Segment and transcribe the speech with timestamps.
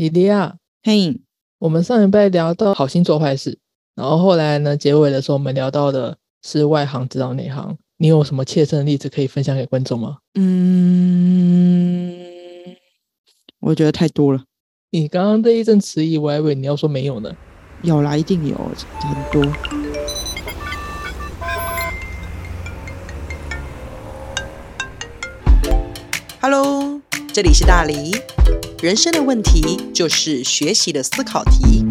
[0.00, 1.20] 莉莉亚，嘿，
[1.58, 3.58] 我们上一拜聊到好心做坏事，
[3.94, 7.76] 然后后来呢，结尾的时候我们聊到的是外行指导内行。
[7.98, 10.16] 你有什么切身的例子可以分享给观众吗？
[10.36, 12.16] 嗯，
[13.60, 14.44] 我觉得太多了。
[14.88, 17.36] 你刚刚这一阵迟疑，我还以为你要说没有呢。
[17.82, 19.44] 有啦，一定有很多。
[26.40, 27.02] Hello，
[27.34, 28.12] 这里是大黎。
[28.82, 31.84] 人生的问题就是学习的思考题。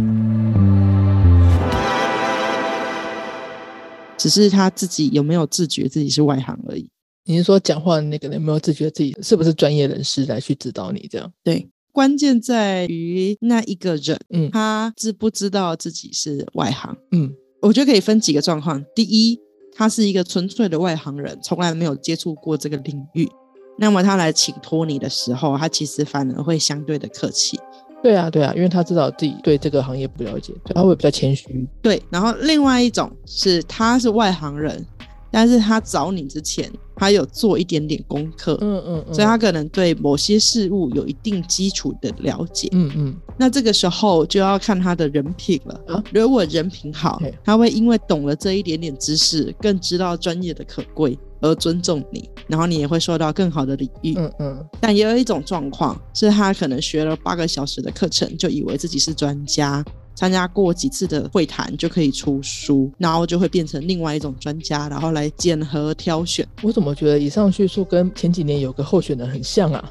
[4.18, 6.90] 只是他自己有没有自觉自己是外行而已。
[7.26, 11.32] 你是说讲话的那个人有没有自觉自己是不是专业人士来去指导你这样？
[11.44, 16.98] 对，关键在于那一个人，嗯他知不知道自己是外行？
[17.12, 18.84] 嗯我觉得可以分几个状况。
[18.96, 19.40] 第一，
[19.76, 23.30] 他是一个纯粹的外行人，从来没有接触过这个领域，
[23.80, 27.60] 那么他来请托你的时候，他其实反而会相对的客气。
[28.02, 31.68] 对啊对啊，因为他知道自己对这个行业不了解，他会比较谦虚。
[31.82, 34.86] 对，然后另外一种是他是外行人，
[35.32, 42.68] 但是他找你之前，他有做一点点功课，嗯嗯嗯，所以他可能对某些事物有一定基础的了解。
[42.72, 45.82] 嗯嗯那这个时候就要看他的人品了。
[45.88, 54.16] 啊如果人品好，他会因为懂了这一点点知识，更知道专业的可贵而尊重你，然后你也会受到更好的礼遇。
[54.18, 59.84] 嗯嗯但也有一种状况是他可能学了八个小时的课程，就以为自己是专家。
[60.20, 66.46] 参加过几次的会谈就可以出书，然后就会变成另外一种专家，然后来检核挑选。
[66.62, 69.90] 我怎么觉得以上叙述跟前几年有个候选人很像啊？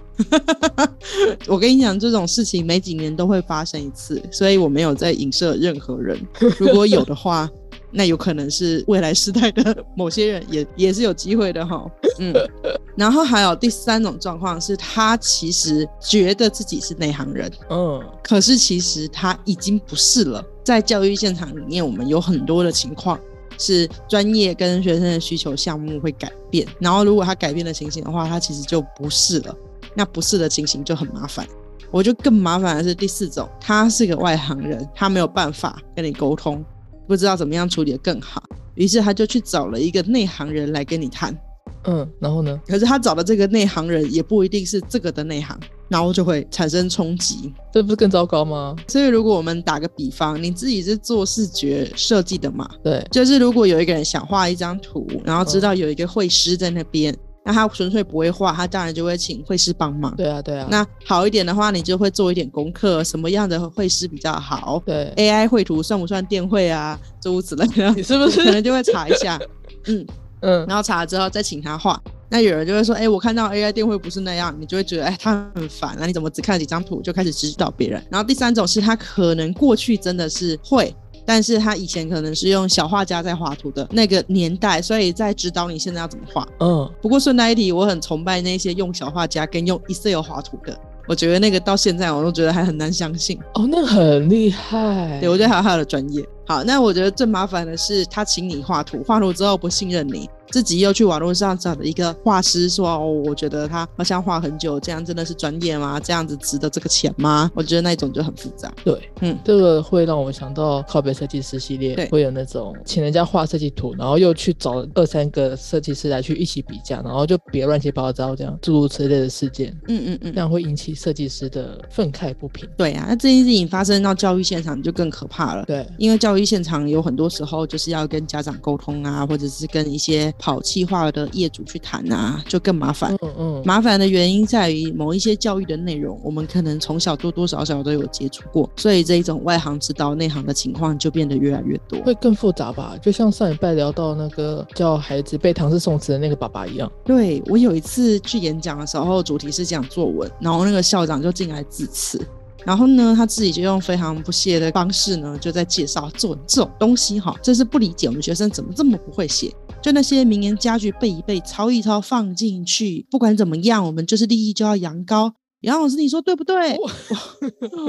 [1.48, 6.20] 我跟你讲，这种事情每几年都会发生一次，所以我没有在影射任何人。
[6.58, 7.48] 如果有的话，
[7.90, 11.90] 那有可能是未来时代的 某些人也也是有机会的哈。
[12.18, 12.32] 嗯，
[12.96, 20.44] 然后还有第三种状况是，他其实觉得自己是内行人，嗯可是其实他已经不是了。
[20.64, 23.18] 在教育现场里面，我们有很多的情况
[23.58, 29.56] 是专业跟学生的需求项目会改变，然后如果他改变的情形的话，他其实就不是了。
[29.94, 31.46] 那不是的情形就很麻烦。
[31.90, 36.62] 我就更麻烦的是第四种，他是个外行人，他没有办法跟你沟通，
[37.08, 38.40] 不知道怎么样处理的更好，
[38.74, 41.36] 于是他就去找了一个内行人来跟你谈。
[41.84, 42.60] 嗯，然后呢？
[42.66, 45.58] 可是他找的这个内行人也不一定是这个的内行，
[45.88, 47.52] 然后就会产生冲击。
[47.72, 48.76] 这不是更糟糕吗？
[48.88, 57.16] 所以，如果我们打个比方，你自己是做视觉设计的嘛，对，就是如果有一个人想画一张图，然后知道有一个绘师在那边，
[57.48, 60.14] 那他纯粹不会画，他当然就会请绘师帮忙。
[60.16, 60.68] 对啊对啊。
[60.70, 68.62] 那好一点的话，你就会做一点功课，什么样的绘师比较好对，，AI 绘图算不算电绘啊，诸如此类的，你是不是可能？
[68.62, 69.40] 就会查一下，
[69.88, 70.06] 嗯，
[70.40, 71.98] 嗯然后查了之后再请他画。
[72.30, 78.04] 那有人就会说，哎、我看到 AI 电绘不是那样，你就会觉得，哎、他很烦，那你怎么只看了几张图就开始指导别人？
[78.10, 80.94] 然后第三种是他可能过去真的是会，
[81.28, 86.48] 但是他以前可能是用小画家在画图的那个年代，所以在指导你现在要怎么画。
[86.60, 90.74] 嗯，不过顺带一提，我很崇拜那些用小画家跟用 Excel 画图的，
[91.06, 93.38] 我觉得那个到现在我都觉得还很难相信。
[93.56, 95.20] 哦，那很厉害。
[95.20, 96.26] 对，我觉得还有他的专业。
[96.46, 106.00] 好，那我觉得最麻烦的是，他请你画图，画图之后不信任你，自己又去网络上找了一个画师说，哦，我觉得他好像画很久，这样真的是专业吗？
[106.00, 107.50] 这样子值得这个钱吗？
[107.54, 108.72] 我觉得那一种就很复杂。
[108.84, 122.68] 对，嗯这个会让我想到靠北设计师系列对会有那种请人家画设计图，然后又去找二三个设计师来去一起比价，然后就别乱七八糟这样诸如此类的事件，嗯嗯嗯这，样会引起设计师的愤慨不平。
[122.76, 125.64] 对啊，那这件事情发生到教育现场就更可怕了。
[125.64, 133.14] 对，因为教育现场有很多时候就是要跟家长沟通啊，或者是跟一些跑气化的业主去谈啊，就更麻烦。
[133.22, 142.00] 嗯嗯，麻烦的原因在于某一些教育的内容，我们可能从小多多少少都有接触过，所以这一种外行指导内行的情况就变得越来越多。
[142.02, 142.96] 会更复杂吧？
[143.02, 146.90] 就像上礼拜聊到那个叫孩子背唐诗宋词的那个爸爸一样。
[147.04, 152.20] 对我有一次去演讲的时候，主题是讲作文，然后那个校长就进来致辞。
[152.64, 159.50] 然后呢，他自己就用非常不屑的方式呢，就在介绍作文这种东西哈，真是不理解我们学生怎么这么不会写。
[159.80, 165.32] 就那些名言佳句背一背，抄一抄放进去，不管怎么样，我们就是利益就要扬高。
[165.62, 166.78] 杨老师，你说对不对？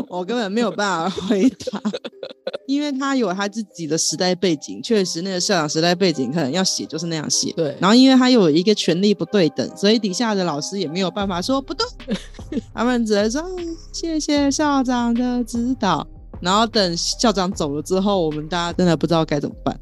[0.09, 1.81] 我根本没有办法回答，
[2.65, 7.51] 因为他有他自己的时代背景，确实那个校长时代背景可能要写就是那样写。
[7.53, 11.85] 对，然后因为他有一个权力不对等，所以底下的老师也没有办法说不对，
[12.73, 16.07] 他们只能说嗯谢谢校长的指导。
[16.41, 19.77] 然后等校长走了之后，我们大家真的不知道该怎么办。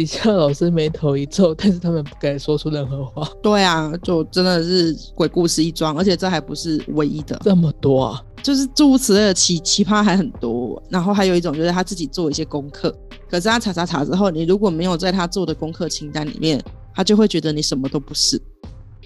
[0.00, 3.28] 底下老师眉头一皱，但是他们不敢说出任何话。
[3.42, 7.38] 对啊，就真的是鬼故事一桩，而且这还不是唯一的。
[7.44, 8.24] 这么多啊！
[8.42, 10.82] 就是诸如此类的奇奇葩还很多。
[10.88, 12.90] 然后还有一种就是他自己做一些功课，
[13.28, 16.58] 可是他查查查之后，你如果没有在他做的功课清单里面，
[16.94, 18.40] 他就会觉得你什么都不是。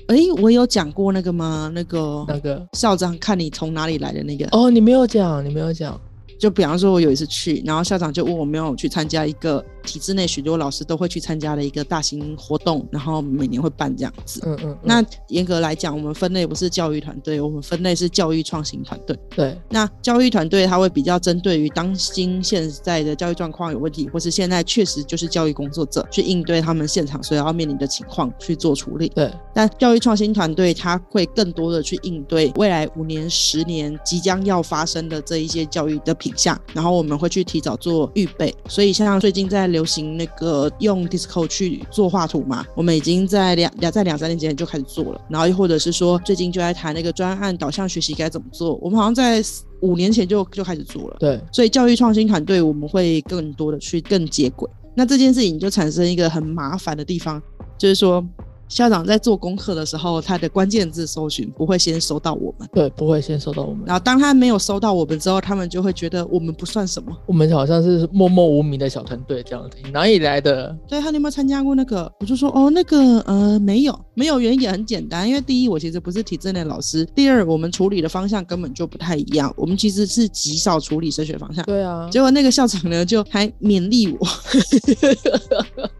[0.06, 1.68] 哎，我有讲过那个吗？
[1.74, 6.00] 那个那个校长看你从哪里来的那个哦，你没有讲，你没有讲。
[6.44, 14.42] 就比方说，我有一次去，然后校长就问我没有去参加一个体制内许多老师都会去参加的一个大型活动，然后每年会办这样子。
[14.44, 14.78] 嗯嗯。
[14.82, 19.18] 那严格来讲，我们分类不是教育团队，我们分类是教育创新团队。
[19.30, 19.58] 对。
[19.70, 29.08] 那教育团队它会比较针对于当今现在的教育状况有问题，或是现在确实就是教育工作者去应对他们现场所要面临的情况去做处理。
[29.14, 29.32] 对。
[29.54, 36.12] 但教育创新团队它会更多的去应对未来五年、十年即将要发生的这一些教育的。
[36.24, 49.42] 品相，然后我们会去提早做预备，所以像最近在流行那个用 Disco 去做画图嘛，我们已经在两两在两三年前就开始做了，然后又或者是说最近就在谈那个专案导向学习该怎么做，我们好像在
[49.80, 51.16] 五年前就就开始做了。
[51.18, 57.42] 对，所以教育创新团队我们会更多的去更接轨，那这件事情就产生一个很麻烦的地方，
[57.78, 58.24] 就是说。
[58.68, 63.84] 校长在做功课的时候，他的关键字搜寻不会先收到我们，对，不会先收到我们。
[63.86, 69.76] 然后当他没有收到我们之后，他们就会觉得我们不算什么，我们好像是默默无名的小团队这样子。
[69.92, 70.76] 哪里来的？
[70.88, 72.10] 对，他有没有参加过那个？
[72.20, 81.64] 我就说哦，那个呃没有，没有原因也很简单，因为第一我其实不是体制内老师，第二我们处理的方向根本就不太一样，我们其实是极少处理升学方向。
[81.64, 84.26] 对啊，结果那个校长呢就还勉励我。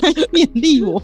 [0.00, 1.02] 还 勉励我，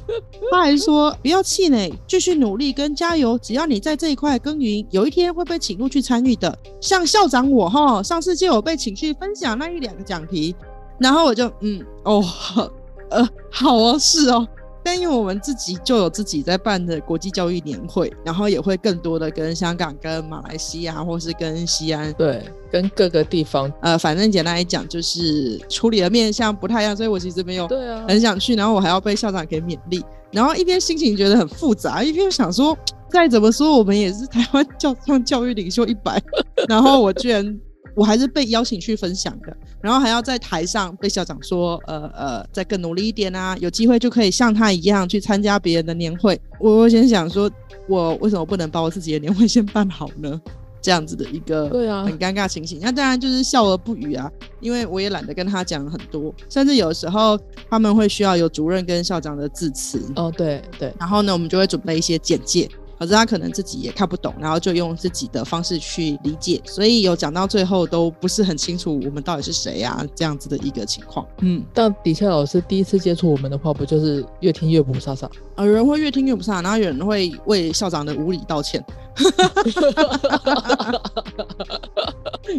[0.51, 3.39] 他还说不要气馁，继续努力跟加油。
[3.39, 6.57] 只要你在这一块耕耘，有一天会被请入去参与的。
[6.81, 10.55] 像校长我哈，上次就有被请去分享那一两个讲题，
[10.99, 12.23] 然后我就嗯哦，
[13.11, 14.47] 呃好哦是哦。
[14.91, 22.43] 但因为我们自己就有自己在办的国际教育年会，然后也会更多的跟香港、跟马来西亚，或是跟西安，对，
[22.73, 30.03] 跟各个地方，呃，反正简单来讲，就是处理的面向不太一样，所以我其实没有，对啊，很想去，然后我还要被校长给勉励，
[30.33, 32.75] 然后一边心情觉得很复杂，一边想说，
[33.11, 36.19] 再怎么说我们也是台湾教上教育领袖一百，
[36.67, 37.61] 然后我居然。
[37.99, 46.41] 我还是被邀请去分享的，然后还要在台上被校长说，呃呃，再更努力一点啊，有机会就可以像他一样去参加别人的年会。
[46.61, 47.51] 我我先想说，
[47.89, 50.41] 我为什么不能把我自己的年会先办好呢？
[50.81, 52.79] 这样子的一个对啊，很尴尬情形。
[52.81, 54.31] 那当然就是笑而不语啊，
[54.61, 57.37] 因为我也懒得跟他讲很多，甚至有时候
[57.69, 60.01] 他们会需要有主任跟校长的致辞。
[60.15, 62.71] 哦，对对，然后呢，我们就会准备一些简介。
[62.99, 71.27] 可是他可能自己也看不懂，然后就用自己的方式去理解，所以有讲到最后都不是很清楚我们到底是谁呀，这样子的一个情况。
[71.43, 75.31] 嗯，但底下老师第一次接触我们的话，不就是越听越不飒飒？
[75.59, 78.85] 有人会越听越不飒，然后有人会为校长的无理道歉。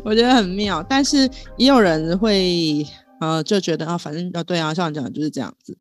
[0.04, 2.86] 我觉得很妙，但是也有人会
[3.20, 5.78] 呃就觉得啊，反正啊对啊，校长讲的就是这样子。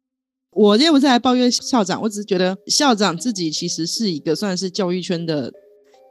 [0.58, 5.52] 我今天不是来抱怨校长，我只是觉得校长自己其实是一个算是教育圈的，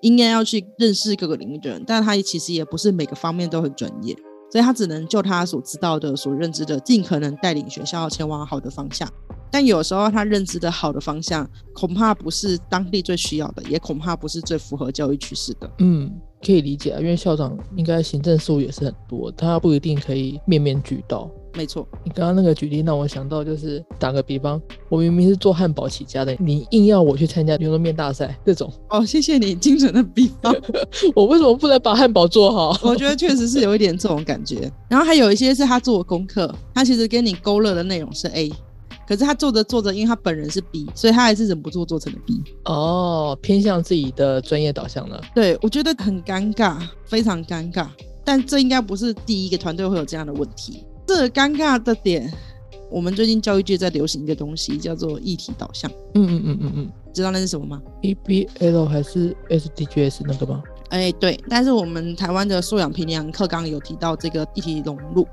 [0.02, 4.16] 应该要去认识各个领域的人，但他其实也不是每个方面都很专业，
[4.50, 9.06] 所以他只能就他所知道的、所认知的，尽可能带领学校前往好的方向。
[9.52, 15.70] 但有时候他认知的好的方向，恐怕不是当地最需要的，也恐怕不是最符合教育趋势的。
[15.80, 16.10] 嗯。
[16.40, 21.30] 可以理解啊，因为校长应该行政事务也是很多，他不一定可以面面俱到。
[21.58, 28.72] 没错，你刚刚那个举例让我想到，就是打个比方，我明明是做汉堡起家的，你硬要我去参加牛肉面大赛这种。
[28.92, 30.56] 哦，谢谢你精准的比方，
[31.16, 32.78] 我为什么不能把汉堡做好？
[32.88, 34.72] 我觉得确实是有一点这种感觉。
[34.88, 38.52] 然后还有一些是他做功课，他其实跟你勾勒的内容是 A。
[39.08, 42.44] 可是他做着做着，因为他本人是 B，所以他还是忍不住做成了 B。
[42.66, 45.22] 哦，偏向自己的专业导向了。
[45.34, 47.88] 对，我觉得很尴尬，非常尴尬。
[48.26, 50.84] 但这应该不是第一个团队会有这样的问题。
[51.08, 52.30] 这尴尬的点，
[52.92, 55.90] 我们最近教育界在流行一个东西，叫做议题导向。
[56.16, 60.62] 嗯嗯嗯嗯嗯，知道那是什么吗？EBL 还是 SDGs 那个吗？
[60.90, 61.40] 哎，对。
[61.50, 65.26] 但是我们台湾的素养评量课纲有提到这个议题融入。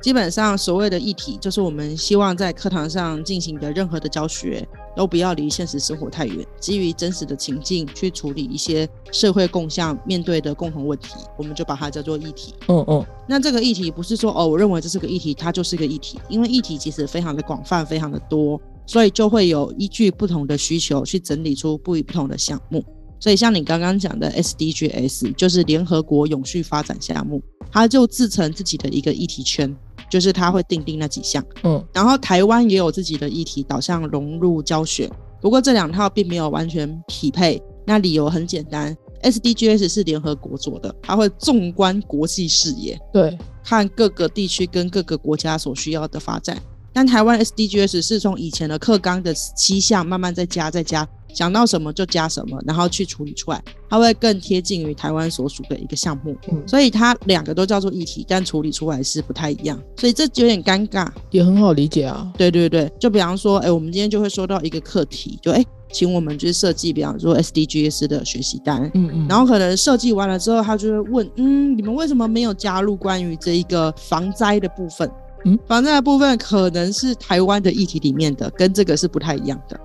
[0.00, 4.66] 基本上，所谓的议题，就是我们希望在课堂上进行的任何的教学，
[4.96, 12.54] 都不要离现实生活太远，基于真实的情境去处理一些社会共向面对的共同问题，我们就把它叫做议题。
[12.68, 13.04] 嗯嗯。
[13.28, 22.82] 那这个议题不是说哦，我认为这是个议题，它就是个议题，因为议题其实非常的广泛，非常的多，所以就会有依据不同的需求去整理出不一不同的项目。
[23.22, 29.76] 所以像你刚刚讲的 SDGs，就是联合国永续发展项目，它就自成自己的一个议题圈。
[30.10, 35.08] 就是他会定定那几项，嗯，然后台湾也有自己的议题导向融入教学，
[35.40, 37.62] 不过这两套并没有完全匹配。
[37.86, 46.60] 那理由很简单，SDGs 是联合国做的，它会纵观国际视野，对，看各个地区跟各个国家所需要的发展。
[46.92, 56.36] 但台湾 SDGs 是从以前的课纲的七项慢慢再加再加，想到什么就加什么，然后去处理出来，它会更贴近于台湾所属的一个项目。
[56.50, 61.08] 嗯，所以它两个都叫做议题，但处理出来是不太一样，所以这有点尴尬。
[61.30, 62.30] 也很好理解啊。
[62.36, 68.90] 对对对，就比方说，哎，我们今天就会收到一个课题，就哎，请我们去设计，比方说 SDGs 的学习单。
[68.94, 75.08] 嗯嗯，然后可能设计完了之后，他就会问，嗯，你们为什么没有加入关于这一个防灾的部分？
[75.44, 79.78] 嗯，防灾的部分可能是台湾的议题里面的，跟这个是不太一样的。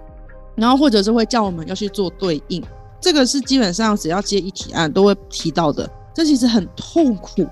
[0.55, 2.63] 然后或者是会叫我们要去做对应，
[3.01, 5.89] 这个是基本上只要接议题案都会提到的。
[6.13, 7.45] 这其实很痛苦，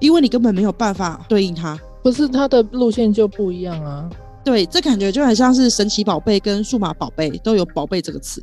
[0.00, 1.78] 因为你根本没有办法对应它。
[2.02, 4.08] 不是它的路线就不一样啊。
[4.44, 8.42] 对，这感觉就很像是神奇宝贝跟数码宝贝都有“宝贝”这个词。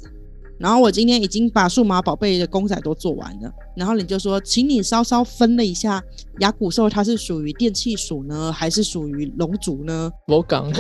[0.60, 6.02] 然后我今天已经把数码宝贝的公仔都做完了，然后你就说，请你稍稍分了一下，
[6.40, 10.12] 牙骨兽它是属于电气鼠呢，还是属于龙族呢？
[10.28, 10.72] 我讲，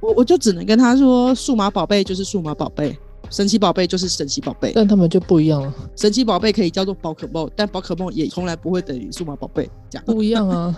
[0.00, 2.98] 我我就只能跟他说，数码宝贝就是数码宝贝，
[3.30, 4.72] 神奇宝贝就是神奇宝贝。
[4.74, 10.74] 但他们就不一样了，神奇宝贝可以叫做宝可梦，但宝可梦也从来不会等于数码宝贝，这样不一样啊。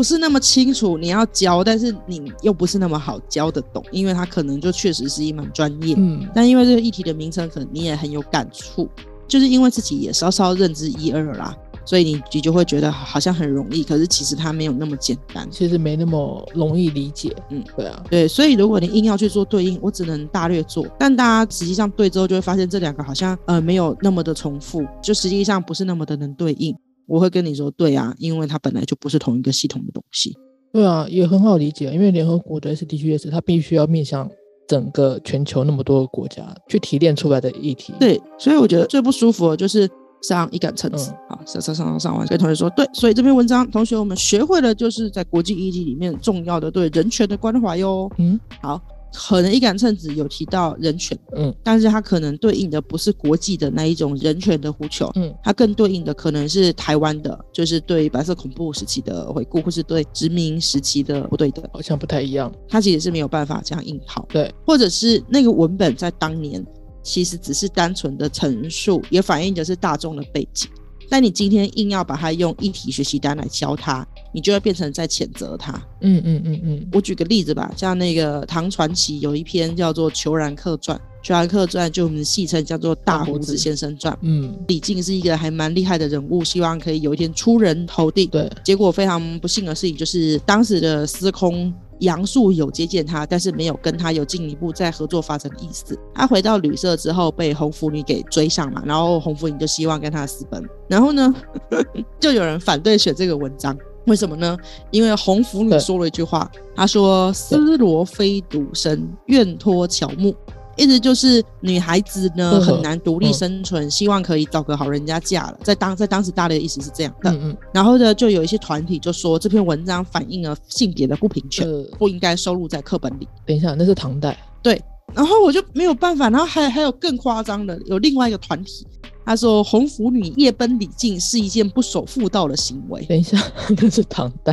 [0.00, 5.94] 不是那么清楚，你要教，但是你又不是那么好教得懂，因为它可能就确实是一门专业。
[5.98, 8.88] 嗯，但因为这个议题的名称，可能你也很有感触，
[9.28, 11.54] 就是因为自己也稍稍认知一二啦，
[11.84, 15.46] 所以你你就会觉得好像很容易，可是其实它没有那么简单。
[15.50, 17.36] 其实没那么容易理解。
[17.50, 26.74] 嗯，对啊，对，所以如果你硬要去做对应，我只能大略做，但大家实际上对之后就会发现这两个好像呃没有那么的重复，就实际上不是那么的能对应。
[27.10, 30.32] 我会跟你说，对啊，因为它本来就不是同一个系统的东西。
[30.72, 34.30] 对啊，也很好理解，因为联合国的 SDGs 它必须要面向
[34.68, 37.92] 整个全球那么多个国家去提炼出来的议题。
[37.98, 39.90] 对，所以我觉得最不舒服的就是
[40.22, 48.08] 上一杆秤子，好上上上上上完，跟同学说，对，所以这篇文章，同学我们学会了就是在国际议题里面重要的对人权的关怀哟。
[48.18, 48.80] 嗯，好。
[49.12, 62.52] 可能一杆秤子有提到人权，嗯，但是它可能对应的不是国际的那一种人权的呼求，嗯，它更对应的可能是台湾的，就是对白色恐怖时期的回顾，或是对殖民时期的不对等，好像不太一样。
[62.68, 66.64] 它其实是没有办法这样硬套，对，或者是那个文本在当年
[67.02, 70.68] 其实只是单纯的陈述，也反映的是大众的背景。
[71.08, 75.72] 但你今天硬要把它用一体学习单来教它，你就会变成在谴责他。
[76.00, 84.14] 嗯嗯嗯嗯，我举个例子吧，像那个唐传奇有一篇叫做《裘然客传》，《裘然客传》就我们戏称叫做《大胡子先生传》。
[84.22, 88.26] 嗯，李靖是一个还蛮厉害的人物，希望可以有一天出人头地。
[88.26, 91.72] 对，结果非常不幸的事情就是当时的司空。
[92.00, 95.94] 杨素有接见他，但是没有跟他有进一步再合作发展的意思。
[96.14, 100.66] 他回到旅社之后，被红拂女给追上嘛，然后红拂女就希望跟他私奔。
[100.88, 101.30] 然后呢，
[102.18, 103.76] 就有人反对写这个文章，
[104.10, 104.58] 为什么呢？
[104.90, 110.34] 因为红拂女说了一句话，她说：“丝罗非独身，愿托乔木。”
[110.76, 115.58] 意思就是女孩子呢很难独立生存，希望可以找个好人家嫁了。
[115.62, 117.30] 在当在当时大的意思是这样的。
[117.30, 117.56] 嗯嗯。
[117.72, 123.28] 然后呢，就有一些团体就说这篇文章反映了性别的不平权，不应该收录在课本里。
[123.46, 124.36] 等一下，那是唐代。
[124.60, 124.82] 对。
[125.12, 126.30] 然后我就没有办法。
[126.30, 128.86] 然后还还有更夸张的，有另外一个团体，
[129.24, 133.04] 他说红拂女夜奔李靖是一件不守妇道的行为。
[133.04, 133.38] 等一下，
[133.80, 134.52] 那是唐代，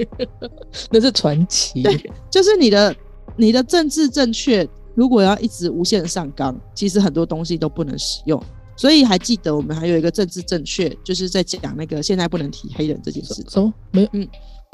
[0.90, 1.82] 那是传奇。
[1.82, 2.94] 对， 就是你的
[3.36, 4.68] 你的政治正确。
[4.94, 8.42] 如果要一直无限上纲，其实很多东西都不能使用。
[8.76, 13.34] 所以还记得我们还有一个政治正确，就是在讲那个现在不能提黑人这件事。
[13.48, 13.72] 什么？
[13.92, 14.08] 没有。
[14.14, 14.28] 嗯。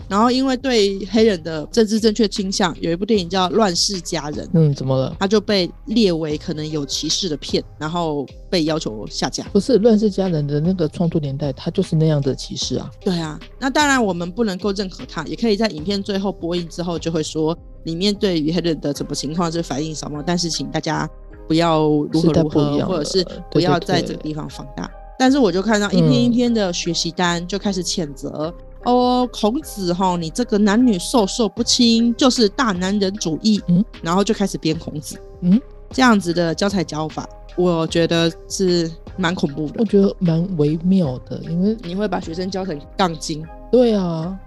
[0.09, 4.47] 然后因为对黑人的政治正确倾向，有一部电影叫《乱世佳人》。
[4.53, 5.17] 嗯，怎么了？
[5.19, 9.45] 他就被列为可能有歧视的片，然后被要求下架。
[9.53, 12.91] 不是《乱世佳人》的那个创作年代，他就是那样的歧视啊。
[13.01, 13.41] 对啊。
[13.59, 17.57] 那当然我们不能够认可他，也可以在影片最后播映之后就会说。
[17.85, 20.23] 里面对于黑人的什么情况是反映什么？
[20.27, 21.07] 但是请大家
[21.47, 24.91] 不要如何如何，或者是不要在这个地方放大。
[25.19, 28.51] 但是我就看到一篇一篇的学习单，就开始谴责
[28.85, 33.61] 哦，孔子哈，你这个男女授受不亲，就是大男人主义。
[33.69, 35.19] 嗯，然后就开始编孔子。
[35.41, 35.61] 嗯，
[35.91, 39.75] 这样子的教材教法，我觉得是蛮恐怖的。
[39.79, 43.45] 我觉得蛮微妙的，因为你会把学生教成杠精。
[43.73, 44.39] 对啊。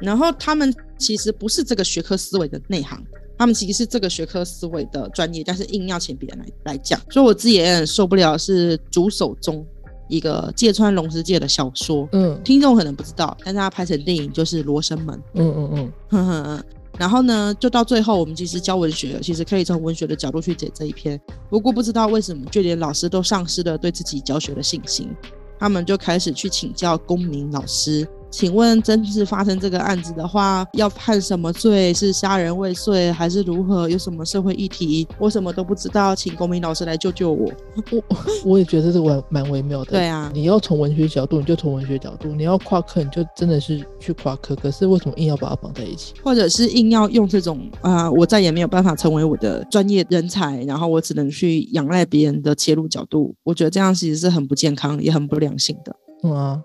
[0.00, 3.00] 然后他们其实不是这个学科思维的内行，
[3.38, 8.36] 他们其实是这个学科思维的专业，但是硬要请别人来来讲，所以我自己也很受不了。
[8.36, 9.64] 是主手中
[10.12, 16.64] 一个芥川龙之介的小说，嗯，听众可能不知道，但是他拍成电影就是《罗生门》，嗯嗯嗯，
[16.98, 21.18] 然后呢，就到最后，我们其实教文学，其实可以从文学的角度去解这一篇。
[21.48, 25.08] 不过不知道为什么，就连老师都丧失了对自己教学的信心，
[25.58, 28.06] 他们就开始去请教公民老师。
[28.32, 31.92] 请问，真是发生这个案子的话，要判什么罪？
[31.92, 33.88] 是杀人未遂，还是如何？
[33.88, 35.06] 有什么社会议题？
[35.18, 37.52] 我什么都不知道，请公民老师来救救我。
[37.90, 38.02] 我
[38.52, 39.90] 我也觉得这个蛮微妙的。
[39.90, 44.56] 对啊，你要从文学角度，你就从文学角度；你要跨科，你就真的是去跨科。
[44.56, 46.14] 可是为什么硬要把它绑在一起？
[46.24, 53.34] 或者是硬要用这种啊，我再也没有办法成为我的专业人才，然后我只能去仰赖别人的切入角度。
[53.44, 55.94] 我觉得这样其实是很不健康，也很不良性的。
[56.24, 56.62] 嗯啊。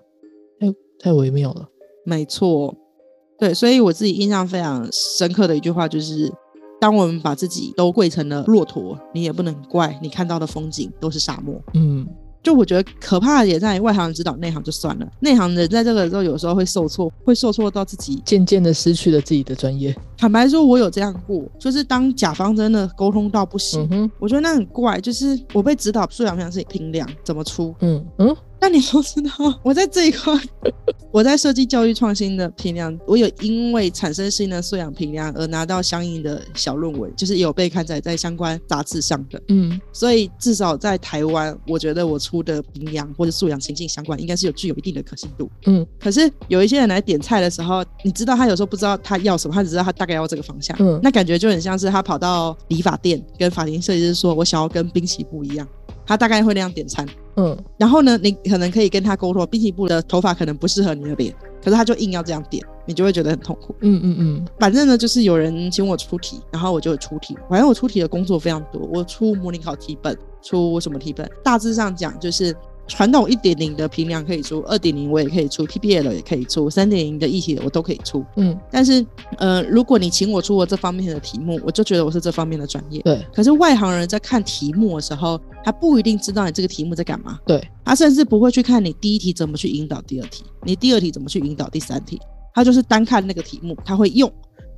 [0.98, 1.68] 太微妙了，
[2.04, 2.74] 没错，
[3.38, 6.32] 对，所以我自己印象非常深刻的一句话就是：
[6.80, 11.60] 当我们把自己都跪成了骆驼，你也不能怪你看到的风景都是沙漠。
[11.74, 12.06] 嗯，
[12.42, 19.94] 就我觉得可怕的也在外行人指导内行就算了，内行人在这个时候有时候会受挫，会受挫到自己渐渐的失去了自己的专业。
[20.16, 28.36] 坦白说，我有这样过，就是当甲方真的沟通到不行，我觉得那很怪，就是我被指导素养非常是评量怎么出，嗯嗯。
[28.60, 29.30] 但你都知道，
[29.62, 30.34] 我在这一块，
[31.12, 39.40] 我在设计教育创新的评量，我有因为产生新的素养评量而拿到相应的小论文，就是有被刊载在相关杂志上的。
[39.48, 45.48] 嗯，所以至少在台湾，我觉得我出的评量或者素养情境相关，应该是有具有一定的可信度。
[45.66, 50.76] 嗯，可是有一些人来点菜的时候，你知道他有时候不知道他要什么，他只知道他大概要这个方向。
[50.80, 55.66] 嗯，那感觉就很像是他跑到理发店跟发型设计师说：“我想要跟滨崎步一样。”
[56.08, 63.74] 他大概会那样点餐，嗯，然后呢，你可能可以跟他沟通，滨崎步的头发可能不适合你的脸，可是他就硬要这样点，你就会觉得很痛苦。
[63.82, 67.36] 嗯嗯嗯，反正呢，就是有人请我出题，然后我就出题。
[67.50, 71.30] 反正我出题的工作非常多，我出模拟考题本，出什么题本？
[71.44, 72.56] 大致上讲就是。
[72.88, 78.24] 传统一点零的评量可以出，二点零我也可以出，PPL 也可以出，三点零的议题的我都可以出。
[78.36, 79.04] 嗯，但是
[79.36, 83.00] 呃，如果你请我出我这方面的题目，我就觉得我是这方面的专业。
[83.02, 83.24] 对。
[83.32, 87.38] 可是外行人在看题目的时候，他不一定知道你这个题目在干嘛。
[87.46, 87.62] 对。
[87.84, 92.18] 他甚至不会去看你第一题怎么去引导第二题，你第二题怎么去引导第三题，
[92.54, 94.32] 他就是单看那个题目，他会用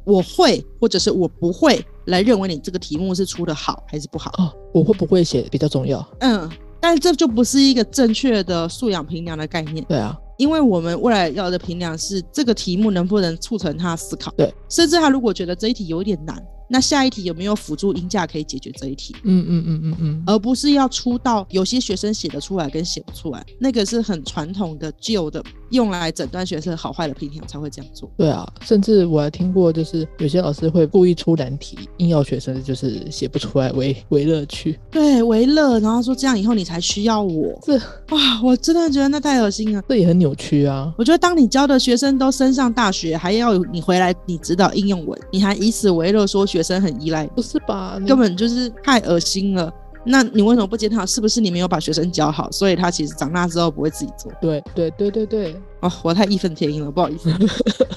[0.05, 4.33] 我会或者是我不会来认为你这个题目是出的好还是不好。
[4.39, 6.05] 哦，我会不会写比较重要。
[6.19, 6.51] 嗯。
[6.81, 9.85] 但是这就不是一个正确的素养评量的概念。
[9.85, 14.33] 对啊，因为我们未来要的评量是这个题目能不能促成他思考。
[14.37, 16.43] 对，甚至他如果觉得这一题有点难。
[16.73, 19.13] 那下一题有没有辅助音架可以解决这一题？
[19.25, 28.09] 嗯嗯嗯嗯嗯，而不是要出到有些学生写得出来跟写不出来，那个是很传统的旧的，用来诊断学生好坏的评量才会这样做。
[28.17, 34.79] 对啊，甚至我还听过，就是有些老师会故意出难题，硬要学生就是写不出来为为乐趣。
[34.93, 37.59] 对，为乐，然后说这样以后你才需要我。
[37.63, 37.77] 这
[38.11, 39.83] 哇，我真的觉得那太恶心了。
[39.89, 40.95] 这也很扭曲啊。
[40.97, 46.61] 我觉得当你教的学生都升上大学，还要你回来你指导应用文，你还以此为乐说学。
[46.61, 47.99] 学生很依赖，不是吧？
[48.07, 49.73] 根本就是太恶心了。
[50.05, 51.05] 那你为什么不检讨？
[51.05, 54.33] 是不是你没有把学生教好，所以他其实长大之后不会自己做？
[54.41, 55.57] 对对对对对。
[55.81, 57.31] 哦，我太义愤填膺了，不好意思。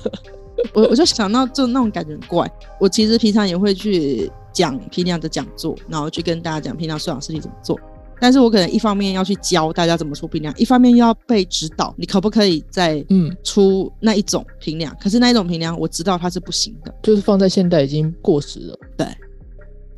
[0.73, 2.49] 我我就想到就那种感觉很怪。
[2.79, 7.79] 我其实平常也会去讲批量的讲座，然后去跟大家讲批量素养事情怎么做。
[8.19, 14.95] 但是我可能一方面要去教大家怎么出评量，一方面又要被指导，你可不可以再嗯出那一种评量？
[14.99, 18.79] 可是那一种评量我知道它是不行的，就是放在现代已经过时了。
[18.95, 19.07] 对，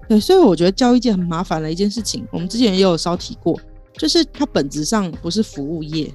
[0.07, 3.59] 对，所以我觉得教育界很麻烦的一件事情，我们之前也有稍提过，
[3.97, 6.13] 就是它本质上不是服务业，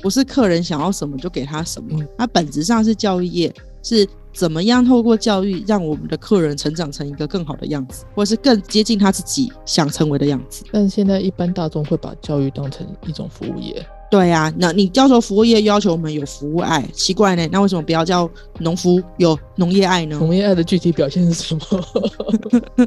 [0.00, 4.08] 不是客人想要什么就给他什么，它本质上是教育业，是。
[4.36, 10.64] 怎么样透过教育让我们的客人成长成一个更好的样子，或者是更接近他自己想成为的样子？
[10.72, 13.86] 但是现在一般大众会把教育当成一种服务业。
[14.14, 17.48] 对呀，那你要求服务业要求我们有服务爱，奇怪呢？
[17.50, 20.16] 那为什么不要叫农夫有农业爱呢？
[20.20, 22.86] 农业爱的具体表现是什么？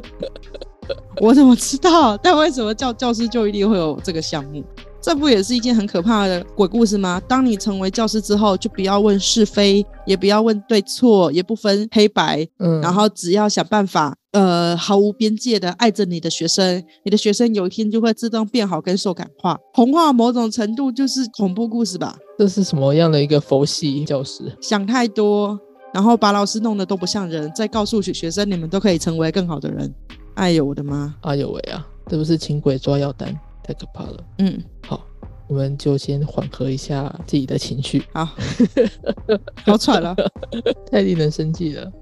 [1.20, 2.16] 我怎么知道？
[2.16, 4.64] 但为什么叫教师就一定会有这个项目？
[5.08, 7.18] 这不也是一件很可怕的鬼故事吗？
[7.26, 19.58] 当你成为教师之后，就不要问是非，也不要问对错，也不分黑白，嗯，然后只要想办法，呃，毫无边界的爱着你的学生，你的学生有一天就会自动变好跟受感化。
[19.72, 22.14] 童话某种程度就是恐怖故事吧？
[22.38, 24.42] 这是什么样的一个佛系教师？
[24.60, 25.58] 想太多，
[25.94, 29.90] 然后把老师弄得都不像人，再告诉学学生你们都可以成为更好的人。
[30.34, 31.14] 哎呦我的妈！
[31.22, 31.82] 哎呦喂啊！
[32.06, 33.34] 这不是请鬼抓药单？
[33.68, 34.16] 太可怕了。
[34.38, 35.04] 嗯，好，
[35.46, 38.02] 我们就先缓和一下自己的情绪。
[38.14, 38.26] 好，
[39.66, 40.16] 好喘了，
[40.90, 41.92] 太令人生气了。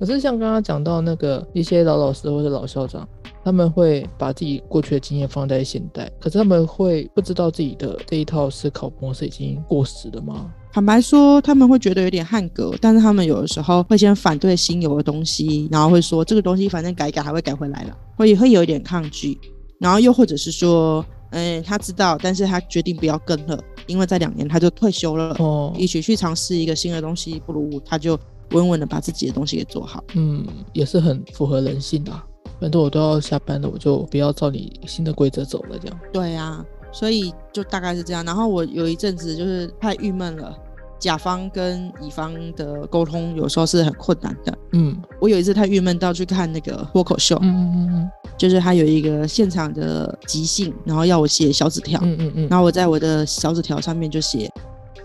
[0.00, 3.06] 可是像刚刚讲到那个一些老老师或者老校长，
[3.44, 10.50] 他们会把自己过去的经验放在现代，可是他们会不知道自己的这一套思考模式已经过时了吗？
[10.72, 19.38] 坦白说，他们会觉得有点汉格，但是他们有的时候会先反对新有的东西，然后会说这个东西反正改一改还会改回来了，会会有一点抗拒。
[19.84, 28.18] 然后又或者是说，嗯，他知道，但是他决定不要跟了，因为在两年他就退休了，哦，一起去尝试一个新的东西，不如他就
[28.52, 30.02] 稳稳的把自己的东西给做好。
[30.14, 30.42] 嗯，
[30.72, 32.24] 也是很符合人性的啊、
[32.58, 36.00] 反正我都要下班了，我就不要照你新的规则走了，这样。
[36.14, 38.24] 对呀、所以就大概是这样。
[38.24, 40.56] 然后我有一阵子就是太郁闷了，
[40.98, 44.58] 甲方跟乙方的沟通有时候是很困难的。
[44.72, 52.48] 嗯我有一次太郁闷到去看那个脱口秀，嗯嗯嗯就是他有一个现场的即兴，然后要我写小纸条，嗯嗯嗯。
[52.48, 54.50] 然后我在我的小纸条上面就写，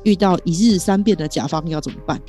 [0.04, 2.20] 遇到一日三变的甲方要怎么办？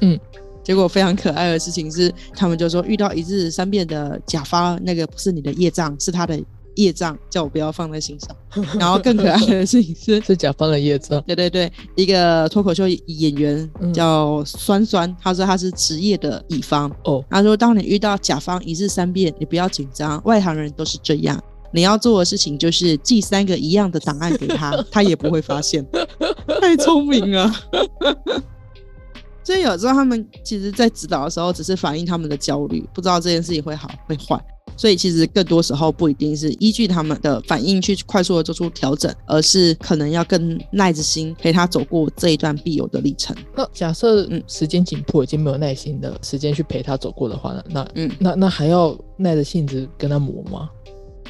[0.00, 0.18] 嗯，
[0.62, 6.38] 结果非常可爱的事情是，他们就说遇到一日三变的甲方，那个不是你的业障，是他的
[6.76, 8.34] 业障，叫我不要放在心上。
[8.78, 11.20] 然后更可爱的事情是， 是甲方的业障。
[11.26, 21.42] 对对对，一个脱口秀演员嗯叫酸酸，他说他是职业的乙方，哦，他说当你遇到甲方一日三变，你不要紧张，外行人都是这样。
[21.72, 25.84] 你要做的事情就是寄三个一样的档案给他， 他也不会发现。
[26.60, 27.52] 太聪明了。
[29.44, 34.42] 所以有时候他们其实，在指导的时候，只是反映他们的焦虑，不知道这件事情会好会坏。
[34.76, 43.34] 所以其实更多时候不一定是依据他们的反应去快速的做出调整，而是可能要更耐着心陪他走过这一段必有的历程。
[43.56, 50.68] 那假设嗯时间紧迫，已经没有耐心的时间去陪他走过的话，呢那嗯那那还要耐着性子跟他磨吗？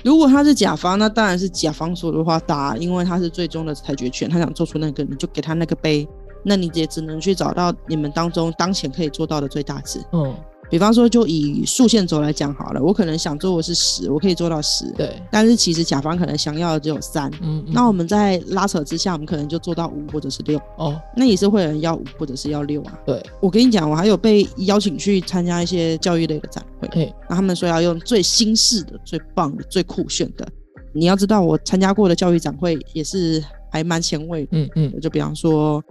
[0.05, 6.07] 如果他是甲方，那当然是甲方说的话打，因为他是最终的裁决权，他想做出那个，你就给他那个杯，
[6.45, 9.99] 那你也只能去找到你们当中当前可以做到的最大值。
[10.13, 10.33] 嗯，
[10.71, 17.31] 比方说，就以竖线轴来讲好了，我可能想做的是十，我可以做到十，对，但是其实甲方可能想要的只有三。
[17.43, 22.99] 嗯，嗯那我们在拉扯之下，我们可能就做到五或者是六，哦，那也是会有人要五或者是要六啊。
[23.07, 30.47] 对，我跟你讲，我还有被邀请去参加一些教育类的展会，哎，那他们说要用最新式的、最棒的、最酷炫的。
[30.93, 34.49] 你要知道，我参加过的教育展会也是还蛮前卫的。
[34.53, 35.83] 嗯嗯就比方说，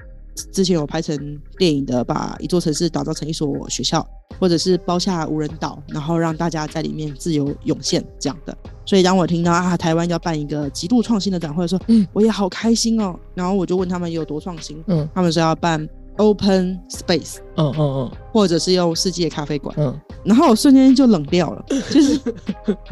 [0.52, 1.18] 之前有拍成
[1.58, 4.06] 电影的，把一座城市打造成一所学校，
[4.40, 8.56] 或者是包下无人岛，然后让大家在里面自由涌现这样的。
[8.86, 13.18] 所以当我听到啊，台湾要办一个极度创新的展会的时候，嗯我也好开心哦。
[13.34, 19.76] 然后我就问他们有多创新，嗯他们说要办 Open Space，嗯嗯嗯或者是用世界咖啡馆。
[19.78, 22.18] 嗯然后我瞬间就冷掉了， 就是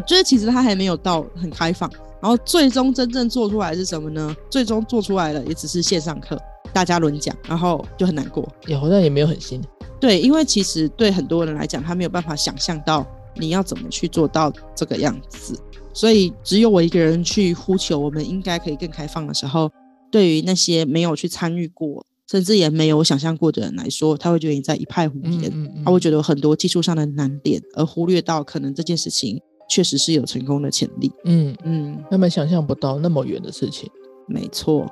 [0.05, 1.89] 就是其实它还没有到很开放，
[2.21, 4.35] 然后最终真正做出来是什么呢？
[4.51, 6.39] 最终做出来了也只是线上课，
[6.71, 8.47] 大家轮讲，然后就很难过。
[8.63, 9.61] 嗯，也好像也没有很新。
[9.99, 15.59] 对，因为其实对很多人来讲，他没有办法想象到你要怎么去做到这个样子，
[15.93, 19.71] 所以只有我一个人去呼求，我们应该可以更开放的时候，
[20.11, 25.45] 对于那些没有去参与过，甚至也没有想象过的人来说，他会觉得你在一派胡言。
[25.53, 31.11] 嗯嗯嗯，他会觉得有很多技术上的难点，而忽略到可能这件事情确实是有成功的潜力。
[31.23, 33.89] 嗯，嗯，他们想象不到那么远的事情。
[34.27, 34.85] 没错，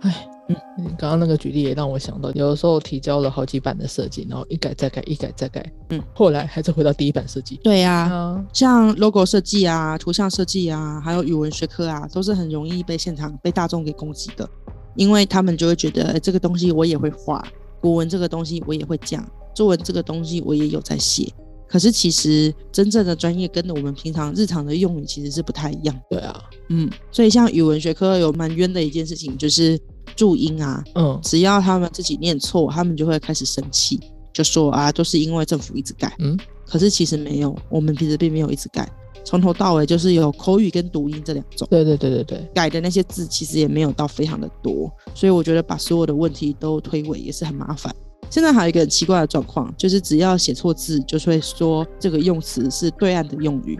[0.00, 7.60] 唉，嗯你刚刚那个举例也让我想到，有的时候提交了好几版的设计，然后一改再改，一改再改，嗯，后来还是回到第一版设计。
[7.62, 14.48] 对呀、啊，像 logo 设计啊、图像设计啊，还有语文学科啊，都是很容易被现场被大众给攻击的，
[14.96, 17.46] 因为他们就会觉得，哎，这个东西我也会画，
[17.80, 21.30] 古文这个东西我也会讲，作文这个东西我也有在写。
[21.68, 25.94] 可是其实真正的专业跟我们平常日常的用语其实是不太一样。
[26.08, 29.78] 对啊，嗯，所以像语文学科有蛮冤的一件事情，就是
[30.18, 34.00] 注音啊，嗯只要他们自己念错，他们就会开始生气，
[34.32, 36.12] 就说啊，都是因为政府一直改。
[36.18, 38.90] 嗯，可是其实没有，我们其实并没有一直改，
[39.24, 41.68] 从头到尾就是有口语跟读音这两种。
[41.70, 47.94] 对对对对对，改的那些字其实也没有到非常的多，所以我觉得把所有的问题都推诿也是很麻烦。
[48.28, 53.78] 现在还有一个很奇怪的状况，就是只要写错字，就会说这个用词是对岸的用语，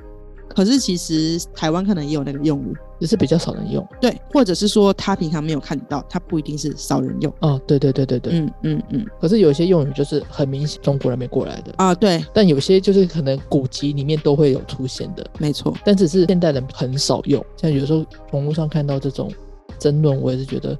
[0.59, 3.87] 可是其实台湾可能也有那个用语，只是比较少人用。
[4.01, 7.33] 对，或者是说他平常没有看到，他不一定是少人用。
[7.43, 8.33] 哦，对对对对对。
[8.33, 17.41] 嗯嗯嗯，可是有些用语就是很明显中国人没过来的，啊，对，但有些就是可能古籍里面都会有出现的，没错，但只是现代人很少用。
[17.57, 19.33] 像有时候网络上看到这种
[19.79, 20.77] 争论，我也是觉得，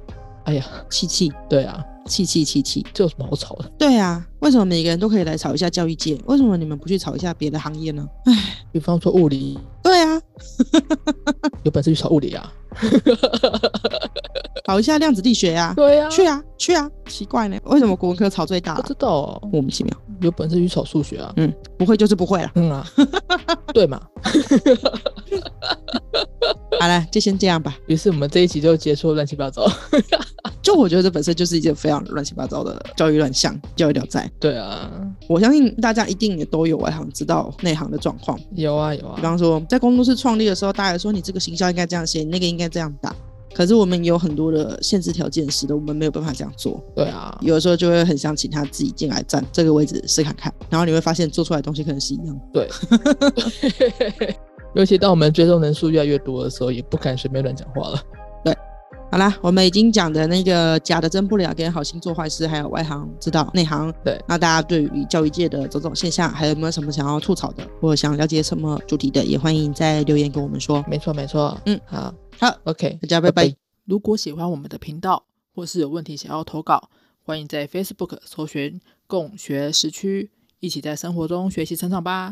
[0.49, 2.83] 哎呀，气气对啊，气气气气。
[2.91, 3.71] 这有什么好吵的？
[3.77, 6.17] 对啊，为什么每个人都可以来吵一下教育界？
[6.25, 8.03] 为什么你们不去吵一下别的行业呢？
[8.25, 8.33] 哎，
[8.71, 10.19] 比方说物理，对啊，
[11.61, 12.51] 有本事去吵物理啊。
[14.65, 19.93] 考一下量子力学呀、对呀、去啊去啊，奇怪呢，为什么国文科吵最大、不知道哦，莫名其妙。
[20.21, 21.31] 有本事去炒数学啊。
[21.37, 22.51] 嗯，不会就是不会了。
[22.55, 22.85] 嗯啊，
[23.73, 24.01] 对嘛。
[26.79, 27.77] 好了，就先这样吧。
[27.87, 29.65] 于是我们这一集就结束了乱七八糟。
[30.61, 34.29] 就我觉得这本身就是一件非常乱七八糟的教育乱象、教育聊斋。
[34.39, 34.91] 对啊，
[35.27, 38.37] 我相信大家一定也都有外行知道内行的状况。
[38.55, 43.15] 有啊有啊，比方说，在工作室创立的时候，大家说你这个行销应该这样写，你那个应该这样打。
[43.53, 46.81] 可是我们有很多的限制条件，使得我们没有办法这样做。
[46.95, 52.41] 对啊，有的时候就会很想请他自己进来站这个位置试看看，然后你会发现做出来的东西可能是一样的。
[52.53, 52.69] 对。
[54.75, 57.99] 尤其当我们追踪人数越来越多的时候，也不敢随便乱讲话了。
[58.43, 58.55] 对
[59.11, 63.91] 好啦，我们已经讲的那个假的真不了，跟好心做坏事，还有外行知道内行。
[64.05, 70.85] 对那大家对于教育界的种种现象，还有没有什么想要吐槽的，或者想了解什么主题的，也欢迎在留言跟我们说。
[70.87, 73.53] 没错没错，嗯好好，，OK，大家拜拜。
[73.83, 76.89] 如果喜欢我们的频道，或是有问题想要投稿，
[77.21, 82.27] 欢迎在 Facebook 搜寻“共学时区”，一起在生活中学习成长吧。